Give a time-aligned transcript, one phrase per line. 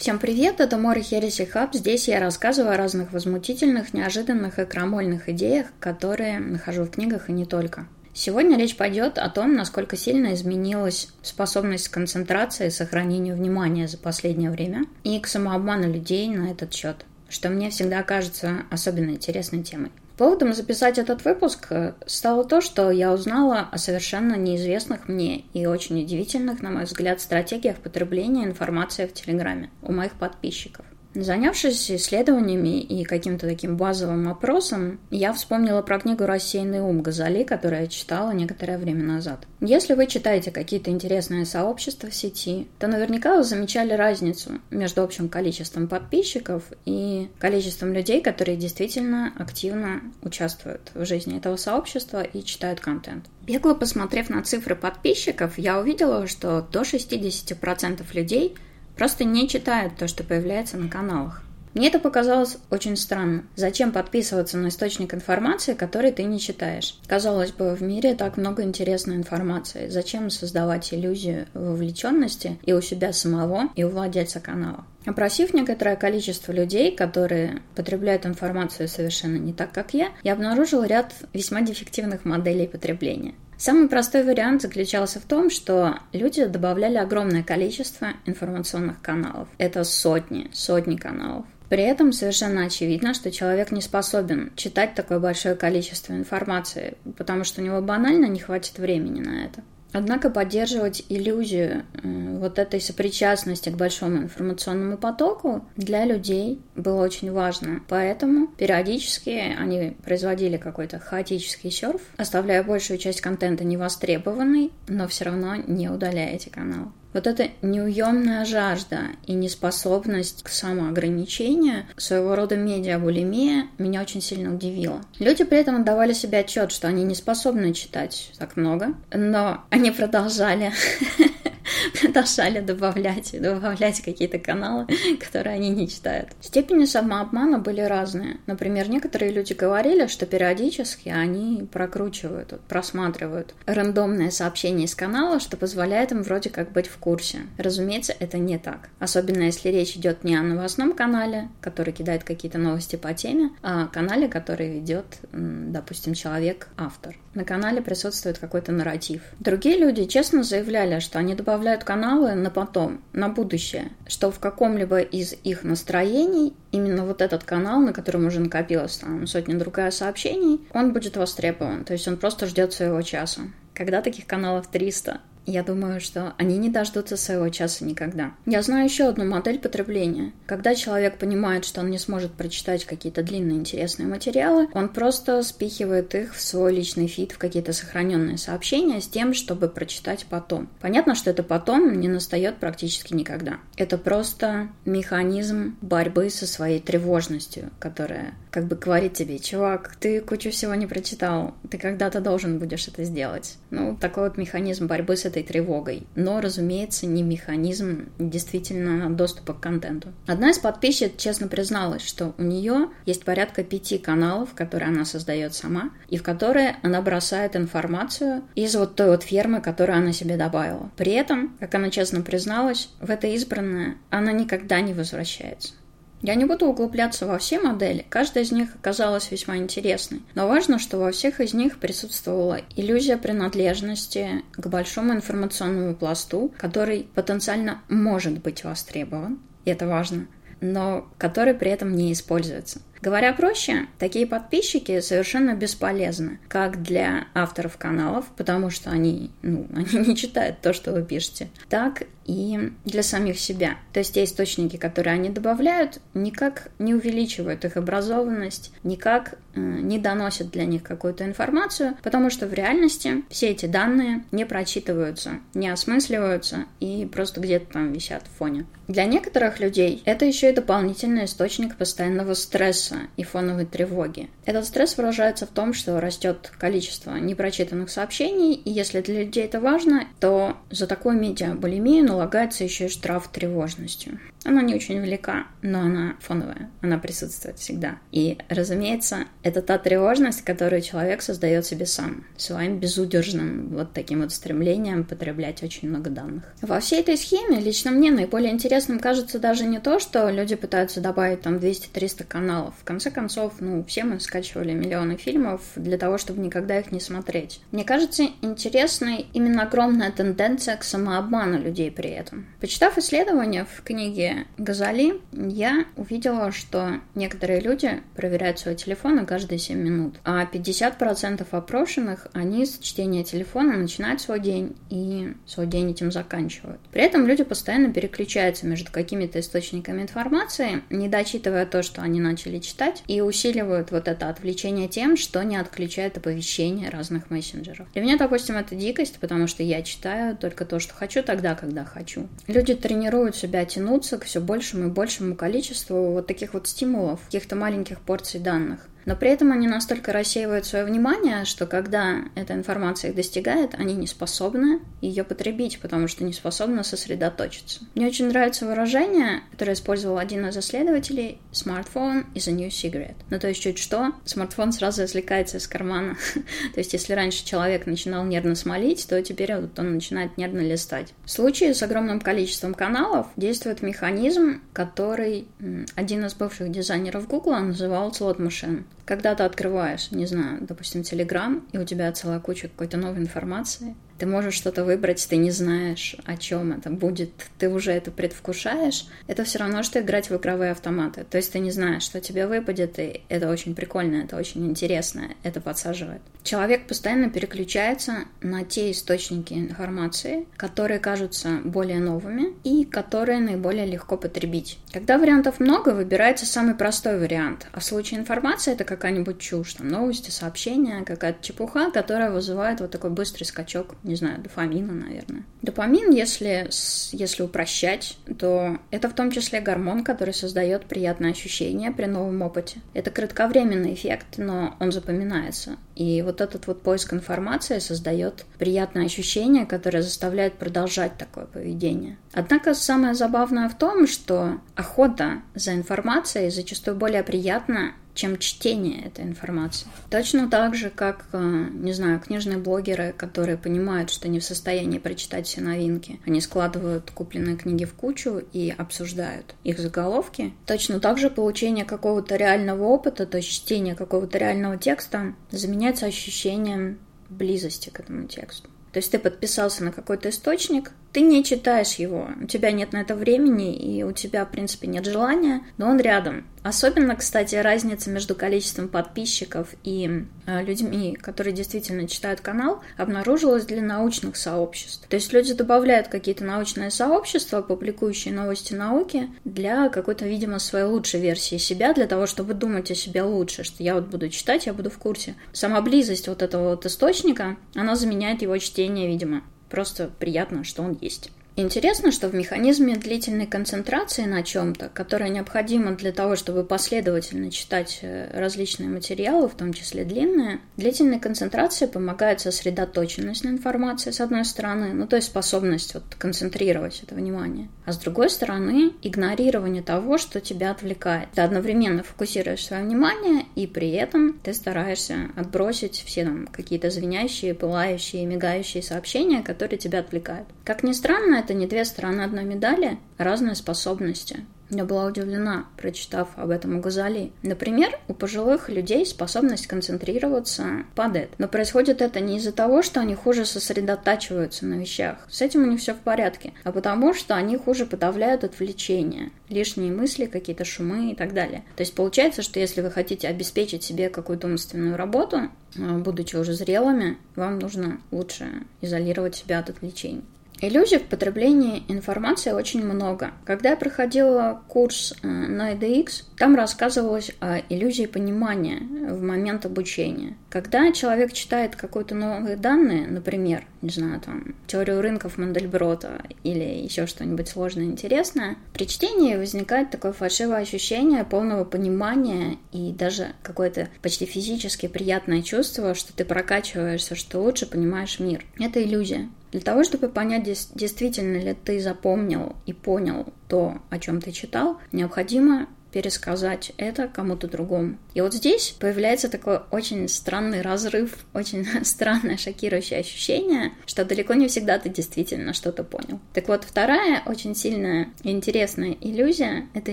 [0.00, 1.74] Всем привет, это Мори Хереси Хаб.
[1.74, 7.34] Здесь я рассказываю о разных возмутительных, неожиданных и крамольных идеях, которые нахожу в книгах и
[7.34, 7.86] не только.
[8.14, 13.98] Сегодня речь пойдет о том, насколько сильно изменилась способность к концентрации и сохранению внимания за
[13.98, 19.62] последнее время и к самообману людей на этот счет, что мне всегда кажется особенно интересной
[19.62, 19.90] темой.
[20.20, 25.64] Поводом записать этот выпуск э, стало то, что я узнала о совершенно неизвестных мне и
[25.64, 30.84] очень удивительных, на мой взгляд, стратегиях потребления информации в Телеграме у моих подписчиков.
[31.14, 37.82] Занявшись исследованиями и каким-то таким базовым опросом, я вспомнила про книгу «Рассеянный ум» Газали, которую
[37.82, 39.44] я читала некоторое время назад.
[39.60, 45.28] Если вы читаете какие-то интересные сообщества в сети, то наверняка вы замечали разницу между общим
[45.28, 52.78] количеством подписчиков и количеством людей, которые действительно активно участвуют в жизни этого сообщества и читают
[52.78, 53.26] контент.
[53.42, 58.54] Бегло посмотрев на цифры подписчиков, я увидела, что до 60% людей–
[59.00, 61.42] просто не читают то, что появляется на каналах.
[61.72, 63.44] Мне это показалось очень странно.
[63.56, 66.98] Зачем подписываться на источник информации, который ты не читаешь?
[67.06, 69.88] Казалось бы, в мире так много интересной информации.
[69.88, 74.84] Зачем создавать иллюзию вовлеченности и у себя самого, и у владельца канала?
[75.06, 81.14] Опросив некоторое количество людей, которые потребляют информацию совершенно не так, как я, я обнаружил ряд
[81.32, 83.32] весьма дефективных моделей потребления.
[83.60, 89.48] Самый простой вариант заключался в том, что люди добавляли огромное количество информационных каналов.
[89.58, 91.44] Это сотни, сотни каналов.
[91.68, 97.60] При этом совершенно очевидно, что человек не способен читать такое большое количество информации, потому что
[97.60, 99.60] у него банально не хватит времени на это.
[99.92, 107.32] Однако поддерживать иллюзию э, вот этой сопричастности к большому информационному потоку для людей было очень
[107.32, 107.80] важно.
[107.88, 115.56] Поэтому периодически они производили какой-то хаотический серф, оставляя большую часть контента невостребованной, но все равно
[115.56, 116.92] не удаляя эти каналы.
[117.12, 125.00] Вот эта неуемная жажда и неспособность к самоограничению, своего рода медиабулимия, меня очень сильно удивила.
[125.18, 129.90] Люди при этом отдавали себе отчет, что они не способны читать так много, но они
[129.90, 130.72] продолжали
[132.00, 134.86] продолжали добавлять, добавлять какие-то каналы,
[135.20, 136.28] которые они не читают.
[136.40, 138.38] Степени самообмана были разные.
[138.46, 146.12] Например, некоторые люди говорили, что периодически они прокручивают, просматривают рандомное сообщение из канала, что позволяет
[146.12, 147.38] им вроде как быть в курсе.
[147.58, 148.88] Разумеется, это не так.
[148.98, 153.84] Особенно если речь идет не о новостном канале, который кидает какие-то новости по теме, а
[153.84, 157.16] о канале, который ведет, допустим, человек-автор.
[157.34, 159.22] На канале присутствует какой-то нарратив.
[159.38, 165.00] Другие люди честно заявляли, что они добавляют каналы на потом, на будущее, что в каком-либо
[165.00, 170.66] из их настроений именно вот этот канал, на котором уже накопилось там сотня другая сообщений,
[170.72, 171.84] он будет востребован.
[171.84, 173.42] То есть он просто ждет своего часа.
[173.74, 178.32] Когда таких каналов 300, я думаю, что они не дождутся своего часа никогда.
[178.46, 180.32] Я знаю еще одну модель потребления.
[180.46, 186.14] Когда человек понимает, что он не сможет прочитать какие-то длинные интересные материалы, он просто спихивает
[186.14, 190.68] их в свой личный фид, в какие-то сохраненные сообщения с тем, чтобы прочитать потом.
[190.80, 193.58] Понятно, что это потом не настает практически никогда.
[193.76, 200.50] Это просто механизм борьбы со своей тревожностью, которая как бы говорит тебе, чувак, ты кучу
[200.50, 203.56] всего не прочитал, ты когда-то должен будешь это сделать.
[203.70, 206.06] Ну, такой вот механизм борьбы с этой тревогой.
[206.14, 210.08] Но, разумеется, не механизм действительно доступа к контенту.
[210.26, 215.54] Одна из подписчиц честно призналась, что у нее есть порядка пяти каналов, которые она создает
[215.54, 220.36] сама, и в которые она бросает информацию из вот той вот фермы, которую она себе
[220.36, 220.90] добавила.
[220.96, 225.74] При этом, как она честно призналась, в это избранное она никогда не возвращается.
[226.22, 230.78] Я не буду углубляться во все модели, каждая из них оказалась весьма интересной, но важно,
[230.78, 238.38] что во всех из них присутствовала иллюзия принадлежности к большому информационному пласту, который потенциально может
[238.40, 240.26] быть востребован, и это важно,
[240.60, 242.82] но который при этом не используется.
[243.02, 250.08] Говоря проще, такие подписчики совершенно бесполезны, как для авторов каналов, потому что они, ну, они
[250.08, 253.78] не читают то, что вы пишете, так и для самих себя.
[253.92, 260.50] То есть те источники, которые они добавляют, никак не увеличивают их образованность, никак не доносят
[260.50, 266.66] для них какую-то информацию, потому что в реальности все эти данные не прочитываются, не осмысливаются
[266.80, 268.66] и просто где-то там висят в фоне.
[268.88, 274.28] Для некоторых людей это еще и дополнительный источник постоянного стресса и фоновой тревоги.
[274.44, 279.60] Этот стресс выражается в том, что растет количество непрочитанных сообщений, и если для людей это
[279.60, 284.18] важно, то за такую медиабулимию налагается еще и штраф тревожностью.
[284.44, 287.98] Она не очень велика, но она фоновая, она присутствует всегда.
[288.10, 294.32] И, разумеется, это та тревожность, которую человек создает себе сам, своим безудержным вот таким вот
[294.32, 296.44] стремлением потреблять очень много данных.
[296.60, 301.00] Во всей этой схеме лично мне наиболее интересным кажется даже не то, что люди пытаются
[301.00, 302.74] добавить там 200-300 каналов.
[302.78, 307.00] В конце концов, ну, все мы скачивали миллионы фильмов для того, чтобы никогда их не
[307.00, 307.60] смотреть.
[307.72, 312.46] Мне кажется интересной именно огромная тенденция к самообману людей при этом.
[312.60, 319.78] Почитав исследования в книге Газали я увидела, что некоторые люди проверяют свои телефоны каждые 7
[319.78, 326.10] минут, а 50% опрошенных, они с чтения телефона начинают свой день и свой день этим
[326.10, 326.80] заканчивают.
[326.90, 332.58] При этом люди постоянно переключаются между какими-то источниками информации, не дочитывая то, что они начали
[332.58, 337.86] читать, и усиливают вот это отвлечение тем, что не отключает оповещения разных мессенджеров.
[337.92, 341.84] Для меня, допустим, это дикость, потому что я читаю только то, что хочу тогда, когда
[341.84, 342.26] хочу.
[342.48, 347.54] Люди тренируют себя тянуться к все большему и большему количеству вот таких вот стимулов, каких-то
[347.54, 348.89] маленьких порций данных.
[349.04, 353.94] Но при этом они настолько рассеивают свое внимание, что когда эта информация их достигает, они
[353.94, 357.80] не способны ее потребить, потому что не способны сосредоточиться.
[357.94, 363.16] Мне очень нравится выражение, которое использовал один из исследователей «Smartphone is a new cigarette».
[363.30, 366.16] Ну, то есть чуть что, смартфон сразу извлекается из кармана.
[366.74, 371.12] то есть если раньше человек начинал нервно смолить, то теперь вот он начинает нервно листать.
[371.24, 375.46] В случае с огромным количеством каналов действует механизм, который
[375.94, 378.84] один из бывших дизайнеров Google называл слот машин.
[379.10, 383.96] Когда ты открываешь, не знаю, допустим, Telegram, и у тебя целая куча какой-то новой информации,
[384.20, 389.06] ты можешь что-то выбрать, ты не знаешь, о чем это будет, ты уже это предвкушаешь,
[389.26, 391.24] это все равно, что играть в игровые автоматы.
[391.28, 395.28] То есть ты не знаешь, что тебе выпадет, и это очень прикольно, это очень интересно,
[395.42, 396.20] это подсаживает.
[396.42, 404.16] Человек постоянно переключается на те источники информации, которые кажутся более новыми и которые наиболее легко
[404.16, 404.78] потребить.
[404.92, 409.88] Когда вариантов много, выбирается самый простой вариант, а в случае информации это какая-нибудь чушь, там
[409.88, 415.44] новости, сообщения, какая-то чепуха, которая вызывает вот такой быстрый скачок не знаю, дофамина, наверное.
[415.62, 416.68] Допамин, если,
[417.12, 422.80] если упрощать, то это в том числе гормон, который создает приятное ощущение при новом опыте.
[422.92, 425.76] Это кратковременный эффект, но он запоминается.
[425.94, 432.16] И вот этот вот поиск информации создает приятное ощущение, которое заставляет продолжать такое поведение.
[432.32, 439.24] Однако самое забавное в том, что охота за информацией зачастую более приятна, чем чтение этой
[439.24, 439.88] информации.
[440.10, 444.98] Точно так же, как, э, не знаю, книжные блогеры, которые понимают, что не в состоянии
[444.98, 446.20] прочитать все новинки.
[446.26, 450.52] Они складывают купленные книги в кучу и обсуждают их заголовки.
[450.66, 456.98] Точно так же получение какого-то реального опыта, то есть чтение какого-то реального текста, заменяется ощущением
[457.28, 458.68] близости к этому тексту.
[458.92, 462.98] То есть ты подписался на какой-то источник, ты не читаешь его, у тебя нет на
[462.98, 466.44] это времени, и у тебя, в принципе, нет желания, но он рядом.
[466.62, 473.80] Особенно, кстати, разница между количеством подписчиков и э, людьми, которые действительно читают канал, обнаружилась для
[473.80, 475.08] научных сообществ.
[475.08, 481.20] То есть люди добавляют какие-то научные сообщества, публикующие новости науки, для какой-то, видимо, своей лучшей
[481.20, 484.74] версии себя, для того, чтобы думать о себе лучше, что я вот буду читать, я
[484.74, 485.34] буду в курсе.
[485.52, 489.42] Сама близость вот этого вот источника, она заменяет его чтение, видимо.
[489.70, 491.30] Просто приятно, что он есть.
[491.56, 497.98] Интересно, что в механизме длительной концентрации на чем-то, которая необходима для того, чтобы последовательно читать
[498.02, 504.44] э, различные материалы, в том числе длинные, длительная концентрация помогает сосредоточенность на информации, с одной
[504.44, 510.18] стороны, ну то есть способность вот концентрировать это внимание, а с другой стороны игнорирование того,
[510.18, 511.30] что тебя отвлекает.
[511.34, 517.54] Ты одновременно фокусируешь свое внимание, и при этом ты стараешься отбросить все там какие-то звенящие,
[517.54, 520.46] пылающие, мигающие сообщения, которые тебя отвлекают.
[520.64, 524.46] Как ни странно, это не две стороны одной медали, а разные способности.
[524.70, 527.32] Я была удивлена, прочитав об этом у Газали.
[527.42, 531.30] Например, у пожилых людей способность концентрироваться падает.
[531.38, 535.26] Но происходит это не из-за того, что они хуже сосредотачиваются на вещах.
[535.28, 536.52] С этим у них все в порядке.
[536.62, 539.30] А потому что они хуже подавляют отвлечения.
[539.48, 541.64] Лишние мысли, какие-то шумы и так далее.
[541.74, 546.52] То есть получается, что если вы хотите обеспечить себе какую-то умственную работу, э, будучи уже
[546.52, 548.46] зрелыми, вам нужно лучше
[548.80, 550.22] изолировать себя от отвлечений.
[550.62, 553.30] Иллюзий в потреблении информации очень много.
[553.46, 560.36] Когда я проходила курс э, на EDX, там рассказывалось о иллюзии понимания в момент обучения.
[560.50, 567.06] Когда человек читает какие-то новые данные, например, не знаю, там, теорию рынков Мандельброта или еще
[567.06, 574.26] что-нибудь сложное интересное, при чтении возникает такое фальшивое ощущение полного понимания и даже какое-то почти
[574.26, 578.44] физически приятное чувство, что ты прокачиваешься, что лучше понимаешь мир.
[578.58, 579.30] Это иллюзия.
[579.52, 584.78] Для того, чтобы понять, действительно ли ты запомнил и понял то, о чем ты читал,
[584.92, 587.96] необходимо пересказать это кому-то другому.
[588.14, 594.48] И вот здесь появляется такой очень странный разрыв, очень странное шокирующее ощущение, что далеко не
[594.48, 596.20] всегда ты действительно что-то понял.
[596.32, 599.92] Так вот, вторая очень сильная и интересная иллюзия— это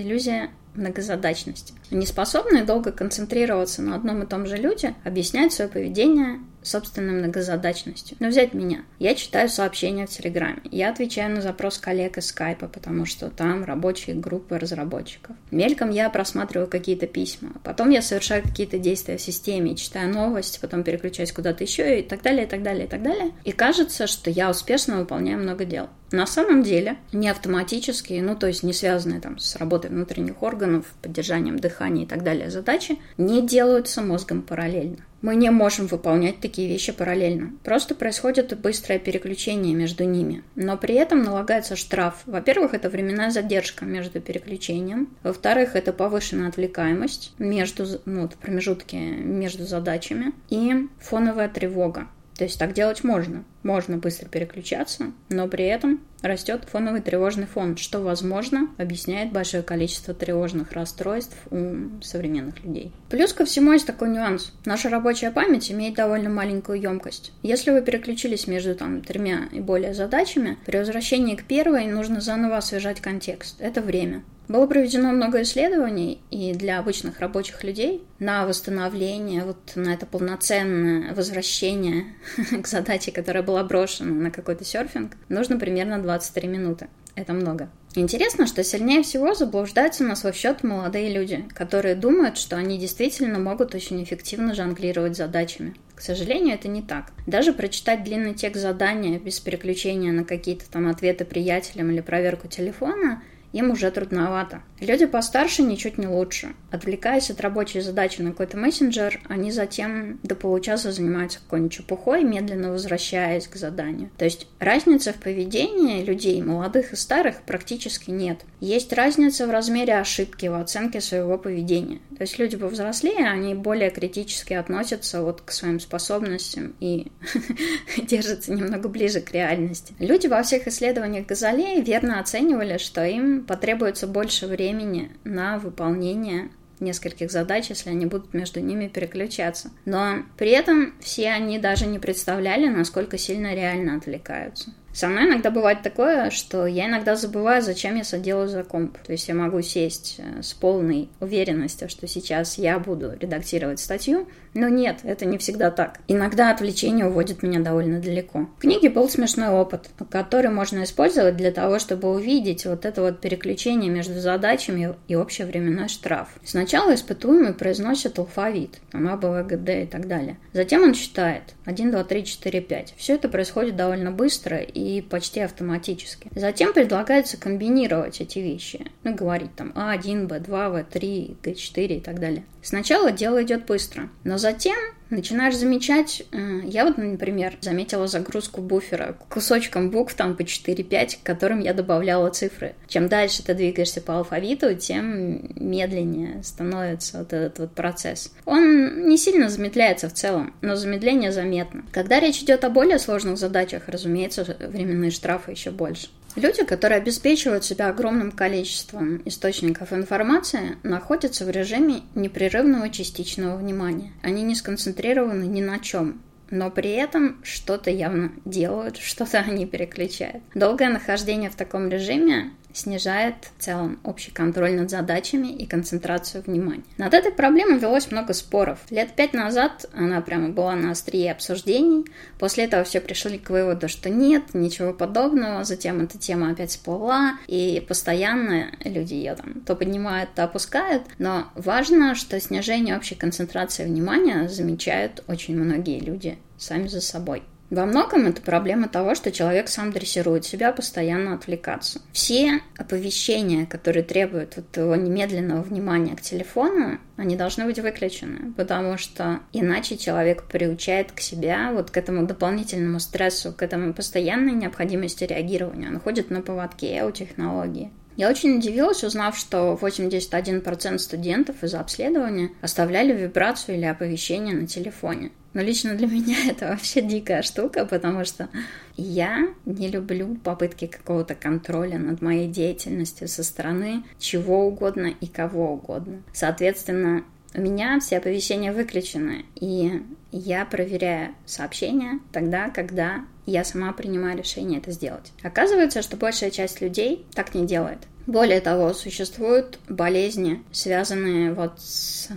[0.00, 1.74] иллюзия многозадачности.
[1.90, 8.16] Неспособные долго концентрироваться на одном и том же люди объясняют свое поведение собственной многозадачностью.
[8.20, 8.82] Но взять меня.
[8.98, 10.60] Я читаю сообщения в Телеграме.
[10.70, 15.36] Я отвечаю на запрос коллег из Скайпа, потому что там рабочие группы разработчиков.
[15.50, 17.52] Мельком я просматриваю какие-то письма.
[17.64, 22.22] Потом я совершаю какие-то действия в системе, читаю новости, потом переключаюсь куда-то еще и так
[22.22, 23.32] далее, и так далее, и так далее.
[23.44, 25.88] И кажется, что я успешно выполняю много дел.
[26.10, 30.86] На самом деле, не автоматические, ну то есть не связанные там с работой внутренних органов,
[31.02, 35.04] поддержанием дыхания и так далее задачи, не делаются мозгом параллельно.
[35.20, 37.52] Мы не можем выполнять такие вещи параллельно.
[37.64, 40.44] Просто происходит быстрое переключение между ними.
[40.54, 42.22] Но при этом налагается штраф.
[42.26, 45.08] Во-первых, это временная задержка между переключением.
[45.22, 50.32] Во-вторых, это повышенная отвлекаемость между, ну, в промежутке между задачами.
[50.50, 52.08] И фоновая тревога.
[52.38, 53.42] То есть так делать можно.
[53.64, 60.14] Можно быстро переключаться, но при этом растет фоновый тревожный фон, что, возможно, объясняет большое количество
[60.14, 62.92] тревожных расстройств у современных людей.
[63.10, 64.52] Плюс ко всему есть такой нюанс.
[64.64, 67.32] Наша рабочая память имеет довольно маленькую емкость.
[67.42, 72.58] Если вы переключились между там тремя и более задачами, при возвращении к первой нужно заново
[72.58, 73.60] освежать контекст.
[73.60, 74.22] Это время.
[74.48, 81.14] Было проведено много исследований, и для обычных рабочих людей на восстановление, вот на это полноценное
[81.14, 82.06] возвращение
[82.62, 86.88] к задаче, которая была брошена на какой-то серфинг, нужно примерно 23 минуты.
[87.14, 87.68] Это много.
[87.94, 93.38] Интересно, что сильнее всего заблуждаются на свой счет молодые люди, которые думают, что они действительно
[93.40, 95.74] могут очень эффективно жонглировать задачами.
[95.94, 97.12] К сожалению, это не так.
[97.26, 103.22] Даже прочитать длинный текст задания без переключения на какие-то там ответы приятелям или проверку телефона–
[103.52, 104.62] им уже трудновато.
[104.80, 106.54] Люди постарше ничуть не лучше.
[106.70, 112.70] Отвлекаясь от рабочей задачи на какой-то мессенджер, они затем до получаса занимаются какой-нибудь чепухой, медленно
[112.70, 114.10] возвращаясь к заданию.
[114.16, 118.40] То есть разницы в поведении людей, молодых и старых, практически нет.
[118.60, 122.00] Есть разница в размере ошибки в оценке своего поведения.
[122.16, 127.10] То есть люди повзрослее, они более критически относятся вот к своим способностям и
[127.96, 129.94] держатся немного ближе к реальности.
[129.98, 137.30] Люди во всех исследованиях Газалеи верно оценивали, что им потребуется больше времени на выполнение нескольких
[137.30, 139.70] задач, если они будут между ними переключаться.
[139.84, 144.72] Но при этом все они даже не представляли, насколько сильно реально отвлекаются.
[144.98, 148.98] Со мной иногда бывает такое, что я иногда забываю, зачем я садилась за комп.
[149.06, 154.26] То есть я могу сесть э, с полной уверенностью, что сейчас я буду редактировать статью,
[154.54, 156.00] но нет, это не всегда так.
[156.08, 158.48] Иногда отвлечение уводит меня довольно далеко.
[158.56, 163.20] В книге был смешной опыт, который можно использовать для того, чтобы увидеть вот это вот
[163.20, 166.28] переключение между задачами и общий временной штраф.
[166.42, 170.38] Сначала испытуемый произносит алфавит, там А, Б, В, Г, Д и так далее.
[170.52, 172.94] Затем он считает 1, 2, 3, 4, 5.
[172.96, 176.30] Все это происходит довольно быстро и почти автоматически.
[176.34, 178.86] Затем предлагается комбинировать эти вещи.
[179.04, 182.44] Ну, говорить там А1, Б2, В3, Г4 и так далее.
[182.62, 184.76] Сначала дело идет быстро, но затем
[185.10, 191.26] начинаешь замечать, э, я вот, например, заметила загрузку буфера кусочком букв там по 4-5, к
[191.26, 192.74] которым я добавляла цифры.
[192.86, 198.32] Чем дальше ты двигаешься по алфавиту, тем медленнее становится вот этот вот процесс.
[198.44, 201.84] Он не сильно замедляется в целом, но замедление заметно.
[201.92, 206.08] Когда речь идет о более сложных задачах, разумеется, временные штрафы еще больше.
[206.38, 214.12] Люди, которые обеспечивают себя огромным количеством источников информации, находятся в режиме непрерывного частичного внимания.
[214.22, 220.44] Они не сконцентрированы ни на чем, но при этом что-то явно делают, что-то они переключают.
[220.54, 226.84] Долгое нахождение в таком режиме снижает в целом общий контроль над задачами и концентрацию внимания.
[226.96, 228.78] Над этой проблемой велось много споров.
[228.90, 232.06] Лет пять назад она прямо была на острие обсуждений.
[232.38, 235.64] После этого все пришли к выводу, что нет, ничего подобного.
[235.64, 241.02] Затем эта тема опять всплыла, и постоянно люди ее там то поднимают, то опускают.
[241.18, 247.42] Но важно, что снижение общей концентрации внимания замечают очень многие люди сами за собой.
[247.70, 252.00] Во многом это проблема того, что человек сам дрессирует себя постоянно отвлекаться.
[252.12, 258.96] Все оповещения, которые требуют вот его немедленного внимания к телефону, они должны быть выключены, потому
[258.96, 265.24] что иначе человек приучает к себя вот к этому дополнительному стрессу, к этому постоянной необходимости
[265.24, 265.88] реагирования.
[265.88, 267.90] Он ходит на поводке у технологии.
[268.16, 275.30] Я очень удивилась, узнав, что 81% студентов из обследования оставляли вибрацию или оповещение на телефоне.
[275.54, 278.48] Но лично для меня это вообще дикая штука, потому что
[278.96, 285.72] я не люблю попытки какого-то контроля над моей деятельностью со стороны чего угодно и кого
[285.74, 286.22] угодно.
[286.32, 287.24] Соответственно,
[287.54, 290.02] у меня все оповещения выключены, и
[290.32, 295.32] я проверяю сообщения тогда, когда я сама принимаю решение это сделать.
[295.42, 298.00] Оказывается, что большая часть людей так не делает.
[298.28, 302.28] Более того, существуют болезни, связанные вот с,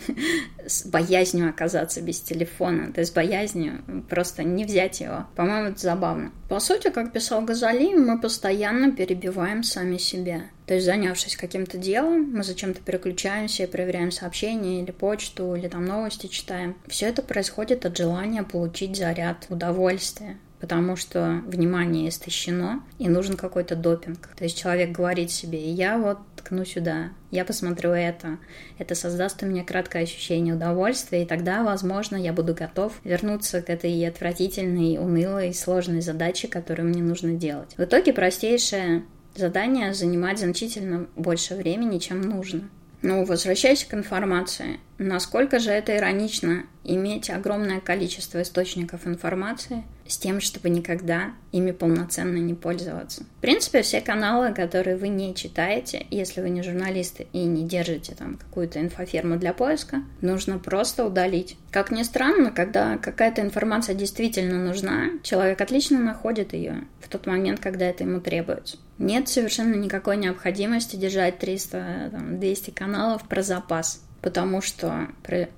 [0.66, 5.26] с боязнью оказаться без телефона, то есть боязнью просто не взять его.
[5.36, 6.32] По-моему, это забавно.
[6.48, 10.44] По сути, как писал Газали, мы постоянно перебиваем сами себя.
[10.64, 15.84] То есть, занявшись каким-то делом, мы зачем-то переключаемся и проверяем сообщения или почту, или там
[15.84, 16.76] новости читаем.
[16.86, 23.76] Все это происходит от желания получить заряд удовольствия потому что внимание истощено, и нужен какой-то
[23.76, 24.28] допинг.
[24.36, 28.38] То есть человек говорит себе, я вот ткну сюда, я посмотрю это,
[28.78, 33.70] это создаст у меня краткое ощущение удовольствия, и тогда, возможно, я буду готов вернуться к
[33.70, 37.74] этой отвратительной, унылой, сложной задаче, которую мне нужно делать.
[37.76, 42.68] В итоге простейшее задание занимает значительно больше времени, чем нужно.
[43.02, 50.40] Ну, возвращаясь к информации, насколько же это иронично иметь огромное количество источников информации с тем,
[50.40, 53.24] чтобы никогда ими полноценно не пользоваться.
[53.38, 58.14] В принципе, все каналы, которые вы не читаете, если вы не журналисты и не держите
[58.14, 61.56] там какую-то инфоферму для поиска, нужно просто удалить.
[61.72, 67.58] Как ни странно, когда какая-то информация действительно нужна, человек отлично находит ее в тот момент,
[67.58, 68.78] когда это ему требуется.
[68.98, 75.08] Нет совершенно никакой необходимости держать 300, там, 200 каналов про запас потому что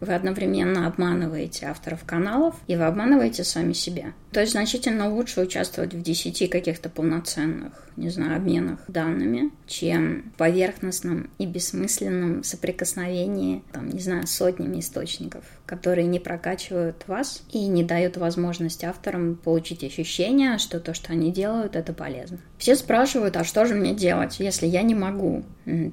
[0.00, 4.12] вы одновременно обманываете авторов каналов и вы обманываете сами себя.
[4.32, 10.38] То есть значительно лучше участвовать в 10 каких-то полноценных, не знаю, обменах данными, чем в
[10.38, 17.82] поверхностном и бессмысленном соприкосновении, там, не знаю, сотнями источников, которые не прокачивают вас и не
[17.82, 22.38] дают возможность авторам получить ощущение, что то, что они делают, это полезно.
[22.58, 25.44] Все спрашивают, а что же мне делать, если я не могу?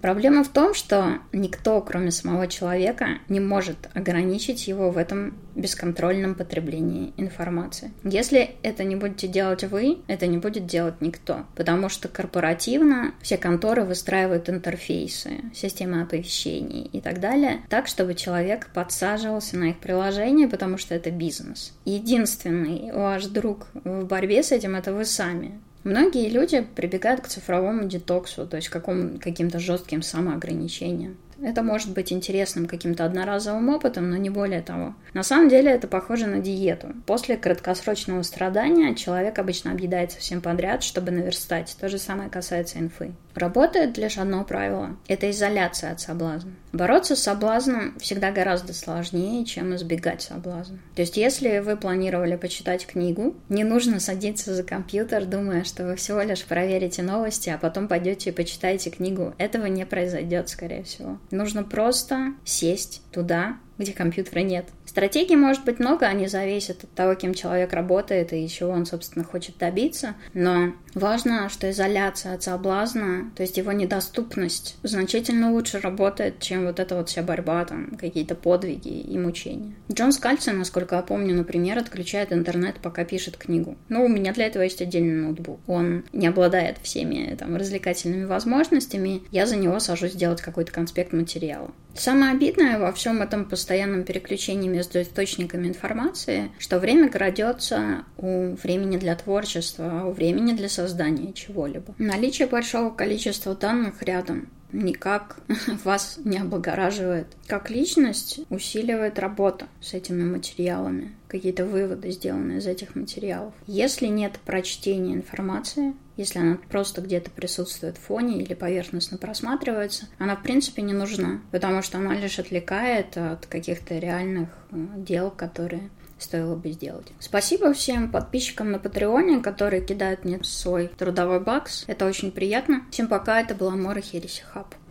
[0.01, 6.35] Проблема в том, что никто, кроме самого человека, не может ограничить его в этом бесконтрольном
[6.35, 7.91] потреблении информации.
[8.31, 13.83] Это не будете делать вы, это не будет делать никто, потому что корпоративно все конторы
[13.83, 20.77] выстраивают интерфейсы, системы оповещений и так далее, так, чтобы человек подсаживался на их приложение, потому
[20.77, 21.73] что это бизнес.
[21.85, 25.59] Единственный ваш друг в борьбе с этим это вы сами.
[25.83, 31.15] Многие люди прибегают к цифровому детоксу, то есть к каким- каким-то жестким самоограничениям.
[31.41, 34.95] Это может быть интересным каким-то одноразовым опытом, но не более того.
[35.13, 36.89] На самом деле это похоже на диету.
[37.05, 41.75] После краткосрочного страдания человек обычно объедается всем подряд, чтобы наверстать.
[41.79, 43.11] То же самое касается инфы.
[43.35, 46.51] Работает лишь одно правило– это изоляция от соблазна.
[46.71, 50.79] Бороться с соблазном всегда гораздо сложнее, чем избегать соблазна.
[50.95, 55.95] То есть, если вы планировали почитать книгу, не нужно садиться за компьютер, думая, что вы
[55.95, 59.33] всего лишь проверите новости, а потом пойдете и почитаете книгу.
[59.37, 61.17] Этого не произойдет, скорее всего.
[61.31, 64.65] Нужно просто сесть туда, где компьютера нет.
[64.85, 69.25] Стратегий может быть много, они зависят от того, кем человек работает и чего он, собственно,
[69.25, 70.15] хочет добиться.
[70.33, 76.79] Но важно, что изоляция от соблазна, то есть его недоступность, значительно лучше работает, чем вот
[76.79, 79.73] эта вот вся борьба, там, какие-то подвиги и мучения.
[79.91, 83.75] Джон Скальци, насколько я помню, например, отключает интернет, пока пишет книгу.
[83.89, 85.59] Ну, у меня для этого есть отдельный ноутбук.
[85.67, 89.23] Он не обладает всеми там развлекательными возможностями.
[89.31, 91.71] Я за него сажусь делать какой-то конспект материала.
[91.95, 98.97] Самое обидное во всем этом постоянном переключении между источниками информации, что время крадется у времени
[98.97, 101.95] для творчества, у времени для создания чего-либо.
[101.97, 105.37] Наличие большого количества данных рядом никак
[105.83, 107.25] вас не облагораживает.
[107.47, 113.55] Как личность усиливает работа с этими материалами, какие-то выводы, сделанные из этих материалов.
[113.65, 120.35] Если нет прочтения информации, если она просто где-то присутствует в фоне или поверхностно просматривается, она
[120.35, 125.89] в принципе не нужна, потому что она лишь отвлекает от каких-то реальных э, дел, которые
[126.17, 127.07] стоило бы сделать.
[127.19, 131.83] Спасибо всем подписчикам на Патреоне, которые кидают мне свой трудовой бакс.
[131.87, 132.85] Это очень приятно.
[132.91, 134.75] Всем пока, это была Мора Хереси Хаб.